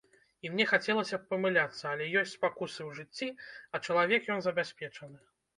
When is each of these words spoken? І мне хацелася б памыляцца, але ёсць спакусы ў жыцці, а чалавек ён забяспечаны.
І 0.45 0.49
мне 0.53 0.65
хацелася 0.71 1.19
б 1.19 1.27
памыляцца, 1.33 1.83
але 1.93 2.07
ёсць 2.21 2.35
спакусы 2.39 2.81
ў 2.87 2.91
жыцці, 3.01 3.29
а 3.77 3.85
чалавек 3.89 4.21
ён 4.39 4.43
забяспечаны. 4.49 5.25